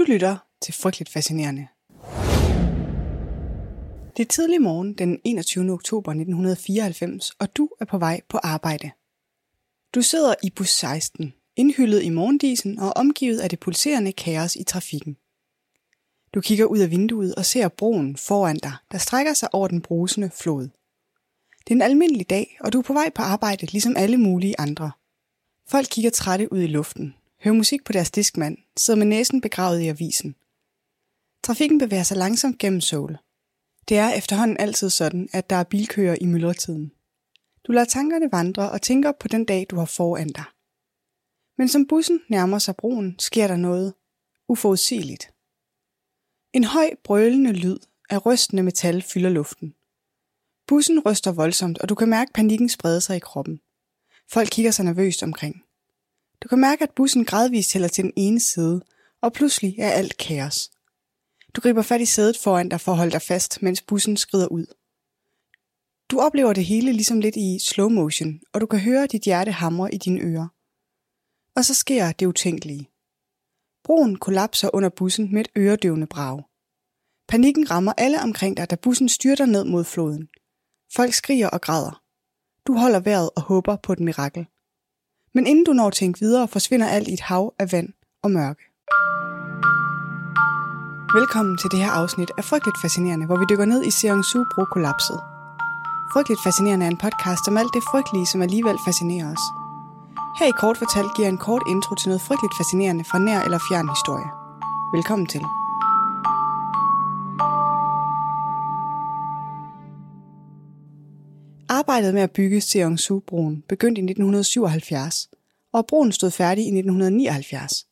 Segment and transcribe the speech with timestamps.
[0.00, 1.68] Du lytter til Frygteligt Fascinerende.
[4.16, 5.72] Det er tidlig morgen den 21.
[5.72, 8.90] oktober 1994, og du er på vej på arbejde.
[9.94, 14.64] Du sidder i bus 16, indhyllet i morgendisen og omgivet af det pulserende kaos i
[14.64, 15.16] trafikken.
[16.34, 19.82] Du kigger ud af vinduet og ser broen foran dig, der strækker sig over den
[19.82, 20.68] brusende flod.
[21.60, 24.60] Det er en almindelig dag, og du er på vej på arbejde ligesom alle mulige
[24.60, 24.90] andre.
[25.68, 29.80] Folk kigger trætte ud i luften, hører musik på deres diskmand, sidder med næsen begravet
[29.80, 30.36] i avisen.
[31.44, 33.18] Trafikken bevæger sig langsomt gennem Seoul.
[33.88, 36.92] Det er efterhånden altid sådan, at der er bilkøer i myldretiden.
[37.64, 40.44] Du lader tankerne vandre og tænker på den dag, du har foran dig.
[41.58, 43.94] Men som bussen nærmer sig broen, sker der noget
[44.48, 45.32] uforudsigeligt.
[46.52, 47.78] En høj, brølende lyd
[48.10, 49.74] af rystende metal fylder luften.
[50.66, 53.60] Bussen ryster voldsomt, og du kan mærke panikken sprede sig i kroppen.
[54.32, 55.64] Folk kigger sig nervøst omkring.
[56.42, 58.82] Du kan mærke, at bussen gradvist hælder til den ene side,
[59.22, 60.70] og pludselig er alt kaos.
[61.54, 64.46] Du griber fat i sædet foran dig for at holde dig fast, mens bussen skrider
[64.46, 64.66] ud.
[66.10, 69.52] Du oplever det hele ligesom lidt i slow motion, og du kan høre dit hjerte
[69.52, 70.48] hamre i dine ører.
[71.56, 72.88] Og så sker det utænkelige.
[73.84, 76.42] Broen kollapser under bussen med et øredøvende brag.
[77.28, 80.28] Panikken rammer alle omkring dig, da bussen styrter ned mod floden.
[80.96, 82.02] Folk skriger og græder.
[82.66, 84.46] Du holder vejret og håber på et mirakel.
[85.34, 87.88] Men inden du når at tænke videre, forsvinder alt i et hav af vand
[88.22, 88.62] og mørke.
[91.18, 94.64] Velkommen til det her afsnit af Frygteligt Fascinerende, hvor vi dykker ned i Seongsu Subro
[94.64, 95.20] kollapset.
[96.12, 99.44] Frygteligt Fascinerende er en podcast om alt det frygtelige, som alligevel fascinerer os.
[100.38, 103.40] Her i kort fortalt giver jeg en kort intro til noget frygteligt fascinerende fra nær
[103.40, 104.28] eller fjern historie.
[104.94, 105.42] Velkommen til.
[112.00, 115.28] Arbejdet med at bygge Seongsu-broen begyndte i 1977,
[115.72, 117.86] og broen stod færdig i 1979.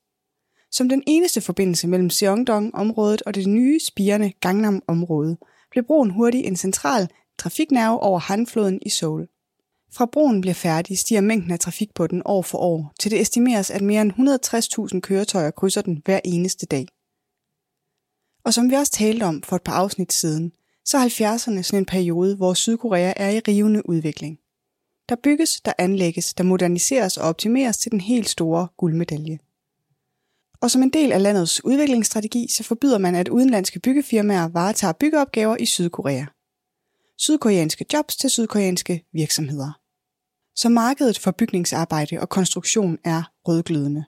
[0.71, 5.37] Som den eneste forbindelse mellem Seongdong-området og det nye spirende Gangnam-område,
[5.71, 9.29] blev broen hurtigt en central trafiknerve over Hanfloden i Seoul.
[9.93, 13.21] Fra broen bliver færdig, stiger mængden af trafik på den år for år, til det
[13.21, 14.13] estimeres, at mere end
[14.95, 16.87] 160.000 køretøjer krydser den hver eneste dag.
[18.45, 20.53] Og som vi også talte om for et par afsnit siden,
[20.89, 24.39] så er 70'erne sådan en periode, hvor Sydkorea er i rivende udvikling.
[25.09, 29.39] Der bygges, der anlægges, der moderniseres og optimeres til den helt store guldmedalje.
[30.61, 35.57] Og som en del af landets udviklingsstrategi, så forbyder man, at udenlandske byggefirmaer varetager byggeopgaver
[35.57, 36.25] i Sydkorea.
[37.19, 39.81] Sydkoreanske jobs til sydkoreanske virksomheder.
[40.57, 44.05] Så markedet for bygningsarbejde og konstruktion er rødglødende.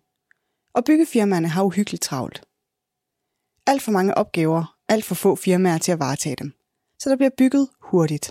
[0.74, 2.42] Og byggefirmaerne har uhyggeligt travlt.
[3.66, 6.59] Alt for mange opgaver, alt for få firmaer til at varetage dem
[7.00, 8.30] så der bliver bygget hurtigt.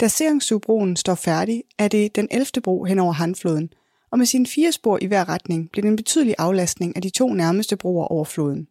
[0.00, 2.46] Da Seongsu-broen står færdig, er det den 11.
[2.62, 3.72] bro hen over Hanfloden,
[4.10, 7.10] og med sine fire spor i hver retning bliver det en betydelig aflastning af de
[7.10, 8.68] to nærmeste broer over floden.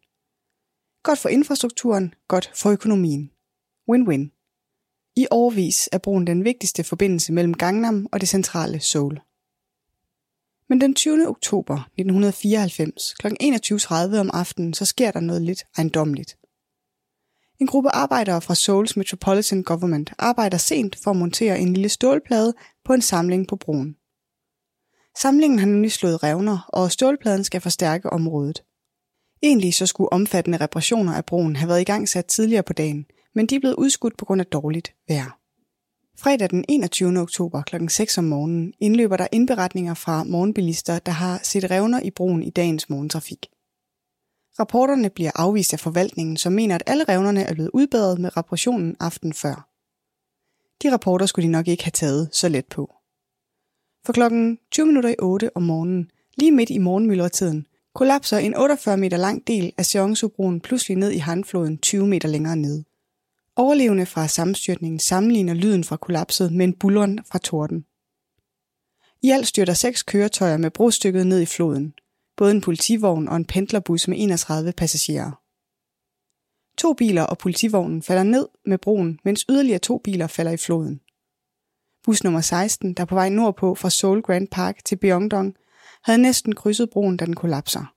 [1.02, 3.30] Godt for infrastrukturen, godt for økonomien.
[3.90, 4.30] Win-win.
[5.16, 9.20] I årvis er broen den vigtigste forbindelse mellem Gangnam og det centrale Seoul.
[10.68, 11.28] Men den 20.
[11.28, 13.26] oktober 1994 kl.
[13.26, 16.39] 21.30 om aftenen, så sker der noget lidt ejendomligt.
[17.60, 22.54] En gruppe arbejdere fra Seoul's Metropolitan Government arbejder sent for at montere en lille stålplade
[22.84, 23.96] på en samling på broen.
[25.18, 28.62] Samlingen har nemlig slået revner, og stålpladen skal forstærke området.
[29.42, 33.06] Egentlig så skulle omfattende reparationer af broen have været i gang sat tidligere på dagen,
[33.34, 35.38] men de er blevet udskudt på grund af dårligt vejr.
[36.18, 37.18] Fredag den 21.
[37.18, 37.88] oktober kl.
[37.88, 42.50] 6 om morgenen indløber der indberetninger fra morgenbilister, der har set revner i broen i
[42.50, 43.46] dagens morgentrafik.
[44.60, 48.96] Rapporterne bliver afvist af forvaltningen, som mener, at alle revnerne er blevet udbedret med reparationen
[49.00, 49.68] aften før.
[50.82, 52.94] De rapporter skulle de nok ikke have taget så let på.
[54.06, 58.96] For klokken 20 minutter i 8 om morgenen, lige midt i morgenmyldretiden, kollapser en 48
[58.96, 62.84] meter lang del af Seonsobroen pludselig ned i Hanfloden 20 meter længere ned.
[63.56, 67.84] Overlevende fra sammenstyrtningen sammenligner lyden fra kollapset med en bulleren fra torden.
[69.22, 71.94] I alt styrter seks køretøjer med brostykket ned i floden,
[72.40, 75.30] både en politivogn og en pendlerbus med 31 passagerer.
[76.78, 81.00] To biler og politivognen falder ned med broen, mens yderligere to biler falder i floden.
[82.04, 85.54] Bus nummer 16, der er på vej nordpå fra Seoul Grand Park til Byongdong,
[86.04, 87.94] havde næsten krydset broen, da den kollapser.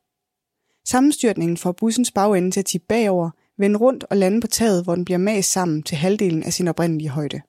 [0.87, 4.95] Sammenstyrtningen får bussens bagende til at tippe bagover, vende rundt og lande på taget, hvor
[4.95, 7.41] den bliver mast sammen til halvdelen af sin oprindelige højde.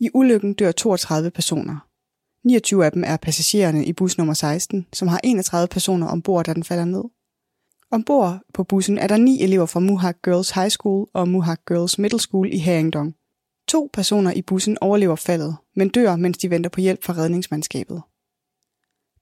[0.00, 1.93] I ulykken dør 32 personer.
[2.44, 6.54] 29 af dem er passagererne i bus nummer 16, som har 31 personer ombord, da
[6.54, 7.04] den falder ned.
[7.90, 11.98] Ombord på bussen er der ni elever fra Muhak Girls High School og Muhak Girls
[11.98, 13.14] Middle School i Haringdong.
[13.68, 18.02] To personer i bussen overlever faldet, men dør, mens de venter på hjælp fra redningsmandskabet.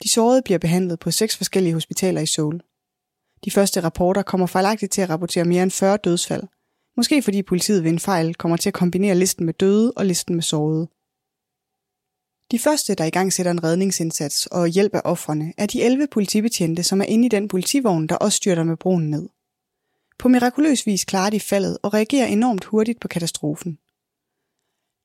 [0.03, 2.61] De sårede bliver behandlet på seks forskellige hospitaler i Seoul.
[3.45, 6.43] De første rapporter kommer fejlagtigt til at rapportere mere end 40 dødsfald.
[6.97, 10.35] Måske fordi politiet ved en fejl kommer til at kombinere listen med døde og listen
[10.35, 10.89] med sårede.
[12.53, 16.83] De første, der i gang sætter en redningsindsats og hjælper offrene, er de 11 politibetjente,
[16.83, 19.29] som er inde i den politivogn, der også styrter med broen ned.
[20.19, 23.79] På mirakuløs vis klarer de faldet og reagerer enormt hurtigt på katastrofen.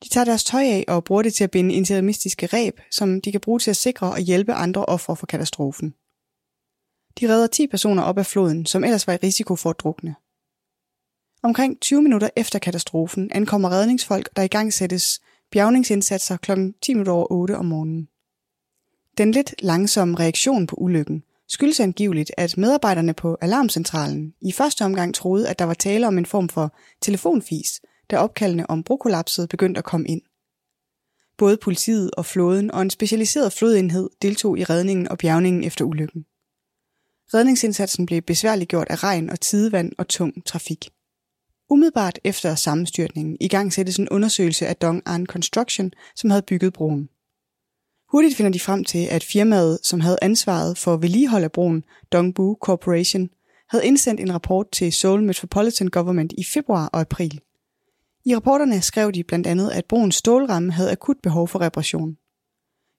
[0.04, 3.32] De tager deres tøj af og bruger det til at binde interimistiske reb, som de
[3.32, 5.94] kan bruge til at sikre og hjælpe andre ofre for katastrofen.
[7.20, 10.16] De redder 10 personer op af floden, som ellers var i risiko for at drukne.
[11.44, 15.22] Omkring 20 minutter efter katastrofen ankommer redningsfolk, der i gang sættes
[15.52, 16.52] bjergningsindsatser kl.
[16.82, 18.08] 10 over 8 om morgenen.
[19.18, 25.16] Den lidt langsomme reaktion på ulykken skyldes angiveligt, at medarbejderne på alarmcentralen i første omgang
[25.16, 29.78] troede, at der var tale om en form for telefonfis, da opkaldene om brokollapset begyndte
[29.78, 30.22] at komme ind.
[31.38, 36.26] Både politiet og flåden og en specialiseret flodenhed deltog i redningen og bjergningen efter ulykken.
[37.34, 40.90] Redningsindsatsen blev besværliggjort af regn og tidevand og tung trafik.
[41.70, 46.74] Umiddelbart efter sammenstyrtningen i gang sættes en undersøgelse af Dong An Construction, som havde bygget
[46.74, 47.10] broen.
[48.12, 52.58] Hurtigt finder de frem til, at firmaet, som havde ansvaret for vedligehold af broen, Dongbu
[52.62, 53.30] Corporation,
[53.70, 57.42] havde indsendt en rapport til Seoul Metropolitan Government i februar og april.
[58.26, 62.18] I rapporterne skrev de blandt andet, at broens stålramme havde akut behov for reparation.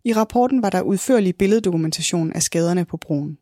[0.05, 3.39] I rapporten var der udførlig billeddokumentation af skaderne på broen.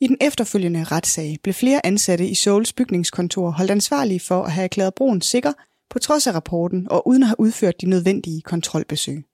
[0.00, 4.64] I den efterfølgende retssag blev flere ansatte i Souls bygningskontor holdt ansvarlige for at have
[4.64, 5.52] erklæret broen sikker
[5.90, 9.24] på trods af rapporten og uden at have udført de nødvendige kontrolbesøg.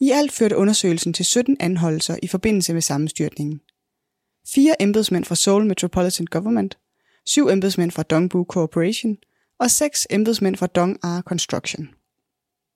[0.00, 3.60] I alt førte undersøgelsen til 17 anholdelser i forbindelse med sammenstyrtningen.
[4.54, 6.78] Fire embedsmænd fra Seoul Metropolitan Government,
[7.26, 9.16] syv embedsmænd fra Dongbu Corporation
[9.58, 11.88] og seks embedsmænd fra Dong R Construction.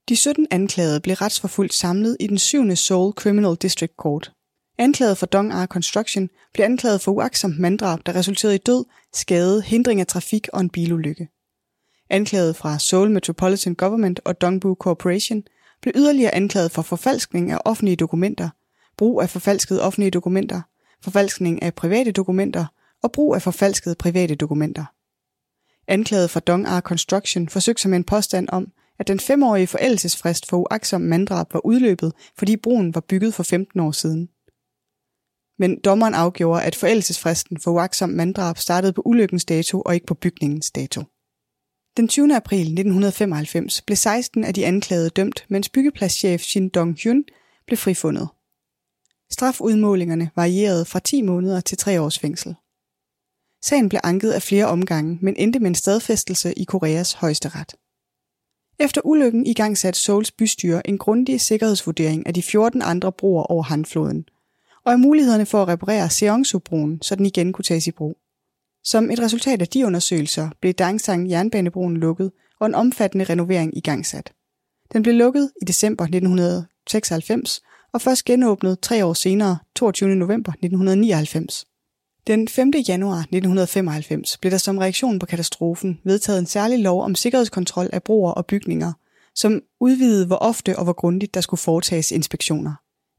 [0.08, 2.76] De 17 anklagede blev retsforfulgt samlet i den 7.
[2.76, 4.32] Seoul Criminal District Court.
[4.78, 9.62] Anklaget for Dong R Construction blev anklaget for uaksomt manddrab, der resulterede i død, skade,
[9.62, 11.28] hindring af trafik og en bilulykke.
[12.10, 15.42] Anklaget fra Seoul Metropolitan Government og Dongbu Corporation
[15.82, 18.48] blev yderligere anklaget for forfalskning af offentlige dokumenter,
[18.96, 20.60] brug af forfalskede offentlige dokumenter,
[21.02, 22.66] forfalskning af private dokumenter
[23.02, 24.84] og brug af forfalskede private dokumenter.
[25.88, 30.48] Anklaget for Dong R Construction forsøgte sig med en påstand om, at den femårige forældelsesfrist
[30.48, 34.28] for uaksom manddrab var udløbet, fordi broen var bygget for 15 år siden.
[35.58, 40.14] Men dommeren afgjorde, at forældelsesfristen for uaksom manddrab startede på ulykkens dato og ikke på
[40.14, 41.02] bygningens dato.
[41.96, 42.36] Den 20.
[42.36, 47.24] april 1995 blev 16 af de anklagede dømt, mens byggepladschef Shin Dong-hyun
[47.66, 48.28] blev frifundet.
[49.30, 52.54] Strafudmålingerne varierede fra 10 måneder til 3 års fængsel.
[53.64, 57.74] Sagen blev anket af flere omgange, men endte med en stadfæstelse i Koreas højesteret.
[58.78, 63.42] Efter ulykken i gang satte Seouls bystyre en grundig sikkerhedsvurdering af de 14 andre broer
[63.42, 64.24] over Hanfloden,
[64.84, 68.16] og af mulighederne for at reparere Seongsu-broen, så den igen kunne tages i brug.
[68.84, 74.32] Som et resultat af de undersøgelser blev Dangsang jernbanebroen lukket og en omfattende renovering igangsat.
[74.92, 77.60] Den blev lukket i december 1996
[77.92, 80.16] og først genåbnet tre år senere, 22.
[80.16, 81.66] november 1999.
[82.26, 82.72] Den 5.
[82.88, 88.02] januar 1995 blev der som reaktion på katastrofen vedtaget en særlig lov om sikkerhedskontrol af
[88.02, 88.92] broer og bygninger,
[89.34, 92.74] som udvidede hvor ofte og hvor grundigt der skulle foretages inspektioner.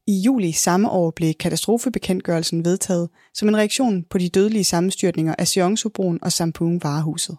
[0.08, 5.48] I juli samme år blev katastrofebekendtgørelsen vedtaget som en reaktion på de dødelige sammenstyrtninger af
[5.48, 7.38] Seongsu-broen og Sampung varehuset.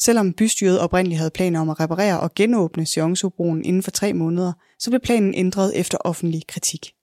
[0.00, 4.52] Selvom bystyret oprindeligt havde planer om at reparere og genåbne Seongsu-broen inden for tre måneder,
[4.78, 6.94] så blev planen ændret efter offentlig kritik.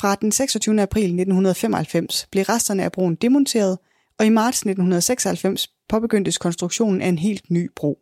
[0.00, 0.82] Fra den 26.
[0.82, 3.78] april 1995 blev resterne af broen demonteret,
[4.18, 7.98] og i marts 1996 påbegyndtes konstruktionen af en helt ny bro.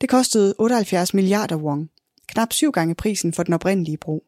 [0.00, 1.88] Det kostede 78 milliarder won,
[2.28, 4.24] knap syv gange prisen for den oprindelige bro.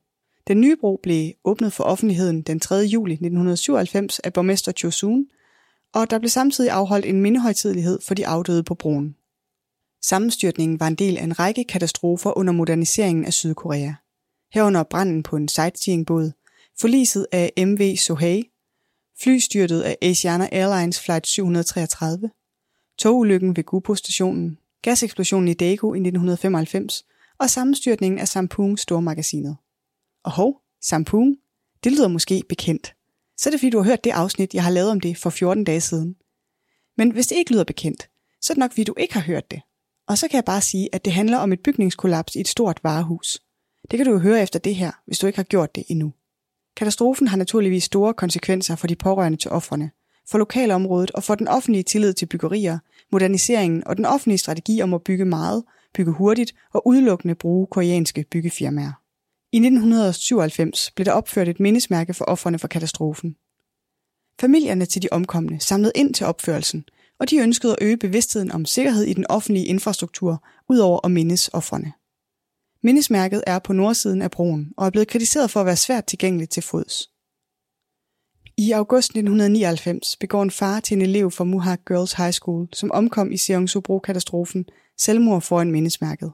[0.48, 2.74] Den nye bro blev åbnet for offentligheden den 3.
[2.74, 5.26] juli 1997 af borgmester Cho Soon,
[5.92, 9.16] og der blev samtidig afholdt en mindehøjtidlighed for de afdøde på broen.
[10.02, 13.92] Sammenstyrtningen var en del af en række katastrofer under moderniseringen af Sydkorea.
[14.52, 16.32] Herunder branden på en sightseeingbåd,
[16.80, 18.42] forliset af MV Sohae,
[19.22, 22.30] flystyrtet af Asiana Airlines Flight 733,
[22.98, 27.04] togulykken ved Gupo-stationen, gaseksplosionen i Daegu i 1995
[27.38, 29.56] og sammenstyrtningen af Sampung Stormagasinet.
[30.24, 31.36] Og hov, Sampoon,
[31.84, 32.94] det lyder måske bekendt.
[33.36, 35.30] Så er det fordi, du har hørt det afsnit, jeg har lavet om det for
[35.30, 36.16] 14 dage siden.
[36.96, 38.08] Men hvis det ikke lyder bekendt,
[38.40, 39.60] så er det nok fordi, du ikke har hørt det.
[40.08, 42.80] Og så kan jeg bare sige, at det handler om et bygningskollaps i et stort
[42.82, 43.42] varehus.
[43.90, 46.12] Det kan du jo høre efter det her, hvis du ikke har gjort det endnu.
[46.76, 49.90] Katastrofen har naturligvis store konsekvenser for de pårørende til offrene,
[50.30, 52.78] for lokalområdet og for den offentlige tillid til byggerier,
[53.12, 55.64] moderniseringen og den offentlige strategi om at bygge meget,
[55.94, 59.03] bygge hurtigt og udelukkende bruge koreanske byggefirmaer.
[59.54, 63.36] I 1997 blev der opført et mindesmærke for offerne for katastrofen.
[64.40, 66.84] Familierne til de omkomne samlede ind til opførelsen,
[67.18, 71.50] og de ønskede at øge bevidstheden om sikkerhed i den offentlige infrastruktur, udover at mindes
[71.52, 71.92] offerne.
[72.82, 76.50] Mindesmærket er på nordsiden af broen og er blevet kritiseret for at være svært tilgængeligt
[76.50, 77.10] til fods.
[78.56, 82.90] I august 1999 begår en far til en elev fra Muhak Girls High School, som
[82.90, 84.64] omkom i Seongsobro-katastrofen,
[84.98, 86.32] selvmord foran mindesmærket.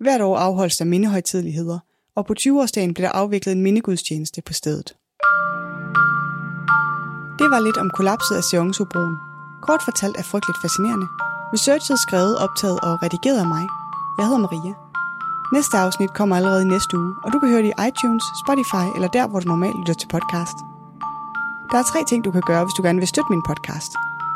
[0.00, 1.78] Hvert år afholdes der mindehøjtidligheder,
[2.16, 4.88] og på 20-årsdagen blev der afviklet en mindegudstjeneste på stedet.
[7.40, 9.16] Det var lidt om kollapset af Seonsobroen.
[9.66, 11.06] Kort fortalt er frygteligt fascinerende.
[11.54, 13.64] Researchet skrevet, optaget og redigeret af mig.
[14.18, 14.74] Jeg hedder Maria.
[15.56, 18.86] Næste afsnit kommer allerede i næste uge, og du kan høre det i iTunes, Spotify
[18.96, 20.56] eller der, hvor du normalt lytter til podcast.
[21.70, 23.92] Der er tre ting, du kan gøre, hvis du gerne vil støtte min podcast.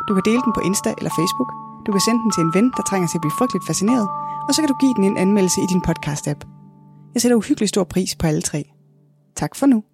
[0.09, 1.50] Du kan dele den på Insta eller Facebook.
[1.87, 4.06] Du kan sende den til en ven, der trænger til at blive frygteligt fascineret.
[4.47, 6.56] Og så kan du give den en anmeldelse i din podcast-app.
[7.17, 8.65] Jeg sætter uhyggelig stor pris på alle tre.
[9.37, 9.85] Tak for nu.